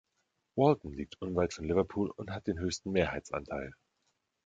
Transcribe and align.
Walton 0.55 0.93
liegt 0.93 1.21
unweit 1.21 1.53
von 1.53 1.65
Liverpool 1.65 2.09
und 2.09 2.31
hat 2.31 2.47
den 2.47 2.57
höchsten 2.57 2.91
Mehrheitsanteil. 2.91 3.71